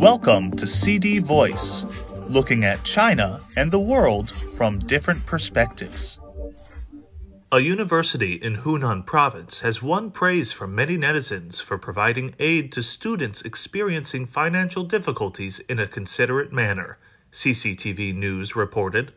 Welcome 0.00 0.52
to 0.52 0.66
CD 0.66 1.18
Voice, 1.18 1.84
looking 2.26 2.64
at 2.64 2.84
China 2.84 3.42
and 3.54 3.70
the 3.70 3.78
world 3.78 4.30
from 4.56 4.78
different 4.78 5.26
perspectives. 5.26 6.18
A 7.52 7.60
university 7.60 8.36
in 8.36 8.62
Hunan 8.62 9.04
province 9.04 9.60
has 9.60 9.82
won 9.82 10.10
praise 10.10 10.52
from 10.52 10.74
many 10.74 10.96
netizens 10.96 11.60
for 11.60 11.76
providing 11.76 12.34
aid 12.38 12.72
to 12.72 12.82
students 12.82 13.42
experiencing 13.42 14.24
financial 14.24 14.84
difficulties 14.84 15.58
in 15.68 15.78
a 15.78 15.86
considerate 15.86 16.50
manner, 16.50 16.96
CCTV 17.30 18.14
News 18.14 18.56
reported. 18.56 19.12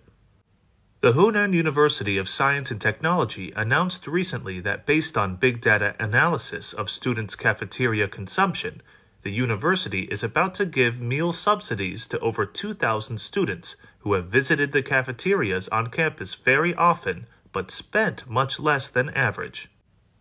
The 0.99 1.13
Hunan 1.13 1.53
University 1.53 2.17
of 2.17 2.27
Science 2.27 2.71
and 2.71 2.81
Technology 2.81 3.53
announced 3.55 4.05
recently 4.05 4.59
that 4.59 4.85
based 4.85 5.17
on 5.17 5.37
big 5.37 5.61
data 5.61 5.95
analysis 5.97 6.73
of 6.73 6.89
students' 6.89 7.37
cafeteria 7.37 8.09
consumption, 8.09 8.81
the 9.23 9.31
university 9.31 10.01
is 10.03 10.21
about 10.21 10.53
to 10.55 10.65
give 10.65 10.99
meal 10.99 11.31
subsidies 11.31 12.07
to 12.07 12.19
over 12.19 12.45
2,000 12.45 13.17
students 13.17 13.77
who 13.99 14.13
have 14.13 14.27
visited 14.27 14.73
the 14.73 14.83
cafeterias 14.83 15.69
on 15.69 15.87
campus 15.87 16.35
very 16.35 16.75
often 16.75 17.25
but 17.53 17.71
spent 17.71 18.27
much 18.29 18.59
less 18.59 18.89
than 18.89 19.09
average. 19.11 19.69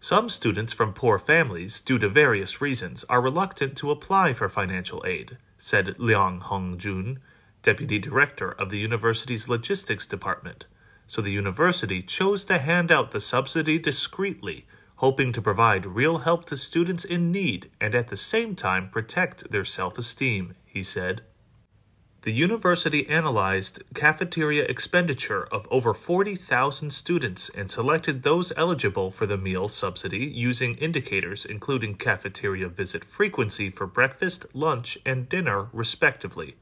Some 0.00 0.28
students 0.28 0.72
from 0.72 0.94
poor 0.94 1.18
families, 1.18 1.80
due 1.80 1.98
to 1.98 2.08
various 2.08 2.60
reasons, 2.60 3.04
are 3.08 3.20
reluctant 3.20 3.76
to 3.78 3.90
apply 3.90 4.32
for 4.32 4.48
financial 4.48 5.04
aid, 5.06 5.38
said 5.58 5.98
Liang 5.98 6.40
Hongjun, 6.40 7.18
deputy 7.62 7.98
director 7.98 8.52
of 8.52 8.70
the 8.70 8.78
university's 8.78 9.48
logistics 9.48 10.06
department 10.06 10.66
so 11.10 11.20
the 11.20 11.32
university 11.32 12.02
chose 12.02 12.44
to 12.44 12.56
hand 12.56 12.92
out 12.92 13.10
the 13.10 13.20
subsidy 13.20 13.80
discreetly, 13.80 14.64
hoping 15.00 15.32
to 15.32 15.40
provide 15.40 15.86
real 15.86 16.18
help 16.18 16.44
to 16.44 16.54
students 16.54 17.06
in 17.06 17.32
need 17.32 17.70
and 17.80 17.94
at 17.94 18.08
the 18.08 18.16
same 18.18 18.54
time 18.54 18.86
protect 18.90 19.50
their 19.50 19.64
self 19.64 19.96
esteem, 19.96 20.54
he 20.66 20.82
said. 20.82 21.22
The 22.20 22.32
university 22.32 23.08
analyzed 23.08 23.82
cafeteria 23.94 24.64
expenditure 24.64 25.48
of 25.50 25.66
over 25.70 25.94
40,000 25.94 26.90
students 26.92 27.48
and 27.54 27.70
selected 27.70 28.22
those 28.22 28.52
eligible 28.58 29.10
for 29.10 29.24
the 29.24 29.38
meal 29.38 29.70
subsidy 29.70 30.26
using 30.26 30.74
indicators 30.74 31.46
including 31.46 31.94
cafeteria 31.94 32.68
visit 32.68 33.02
frequency 33.02 33.70
for 33.70 33.86
breakfast, 33.86 34.44
lunch, 34.52 34.98
and 35.06 35.30
dinner, 35.30 35.70
respectively, 35.72 36.56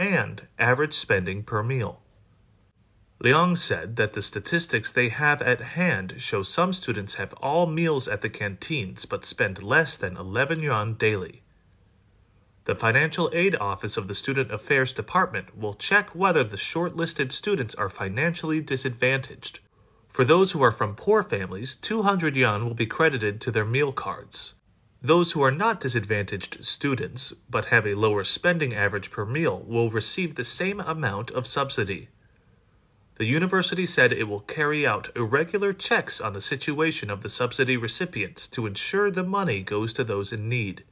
and 0.00 0.48
average 0.58 0.94
spending 0.94 1.44
per 1.44 1.62
meal. 1.62 2.00
Liang 3.20 3.54
said 3.54 3.96
that 3.96 4.12
the 4.12 4.22
statistics 4.22 4.90
they 4.90 5.08
have 5.08 5.40
at 5.40 5.60
hand 5.60 6.14
show 6.18 6.42
some 6.42 6.72
students 6.72 7.14
have 7.14 7.32
all 7.34 7.66
meals 7.66 8.08
at 8.08 8.22
the 8.22 8.28
canteens 8.28 9.06
but 9.06 9.24
spend 9.24 9.62
less 9.62 9.96
than 9.96 10.16
11 10.16 10.60
yuan 10.60 10.94
daily. 10.94 11.42
The 12.64 12.74
Financial 12.74 13.30
Aid 13.32 13.56
Office 13.56 13.96
of 13.96 14.08
the 14.08 14.14
Student 14.14 14.50
Affairs 14.50 14.92
Department 14.92 15.56
will 15.56 15.74
check 15.74 16.14
whether 16.14 16.42
the 16.42 16.56
shortlisted 16.56 17.30
students 17.30 17.74
are 17.74 17.90
financially 17.90 18.60
disadvantaged. 18.60 19.60
For 20.08 20.24
those 20.24 20.52
who 20.52 20.62
are 20.62 20.72
from 20.72 20.94
poor 20.94 21.22
families, 21.22 21.76
200 21.76 22.36
yuan 22.36 22.64
will 22.64 22.74
be 22.74 22.86
credited 22.86 23.40
to 23.42 23.50
their 23.50 23.64
meal 23.64 23.92
cards. 23.92 24.54
Those 25.02 25.32
who 25.32 25.42
are 25.42 25.50
not 25.50 25.80
disadvantaged 25.80 26.64
students 26.64 27.34
but 27.50 27.66
have 27.66 27.86
a 27.86 27.94
lower 27.94 28.24
spending 28.24 28.74
average 28.74 29.10
per 29.10 29.26
meal 29.26 29.62
will 29.66 29.90
receive 29.90 30.34
the 30.34 30.44
same 30.44 30.80
amount 30.80 31.30
of 31.30 31.46
subsidy. 31.46 32.08
The 33.16 33.26
university 33.26 33.86
said 33.86 34.12
it 34.12 34.28
will 34.28 34.40
carry 34.40 34.84
out 34.84 35.14
irregular 35.14 35.72
checks 35.72 36.20
on 36.20 36.32
the 36.32 36.40
situation 36.40 37.10
of 37.10 37.22
the 37.22 37.28
subsidy 37.28 37.76
recipients 37.76 38.48
to 38.48 38.66
ensure 38.66 39.10
the 39.10 39.22
money 39.22 39.62
goes 39.62 39.92
to 39.94 40.04
those 40.04 40.32
in 40.32 40.48
need. 40.48 40.82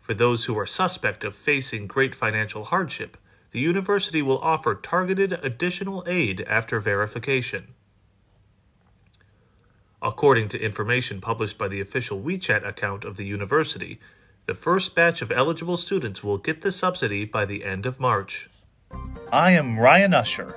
For 0.00 0.14
those 0.14 0.46
who 0.46 0.58
are 0.58 0.66
suspect 0.66 1.22
of 1.22 1.36
facing 1.36 1.86
great 1.86 2.14
financial 2.16 2.64
hardship, 2.64 3.16
the 3.52 3.60
university 3.60 4.22
will 4.22 4.38
offer 4.38 4.74
targeted 4.74 5.32
additional 5.44 6.02
aid 6.08 6.40
after 6.48 6.80
verification. 6.80 7.68
According 10.00 10.48
to 10.48 10.60
information 10.60 11.20
published 11.20 11.58
by 11.58 11.68
the 11.68 11.80
official 11.80 12.20
WeChat 12.20 12.66
account 12.66 13.04
of 13.04 13.16
the 13.16 13.24
university, 13.24 14.00
the 14.46 14.54
first 14.56 14.96
batch 14.96 15.22
of 15.22 15.30
eligible 15.30 15.76
students 15.76 16.24
will 16.24 16.38
get 16.38 16.62
the 16.62 16.72
subsidy 16.72 17.24
by 17.24 17.44
the 17.44 17.64
end 17.64 17.86
of 17.86 18.00
March. 18.00 18.50
I 19.30 19.52
am 19.52 19.78
Ryan 19.78 20.12
Usher. 20.12 20.56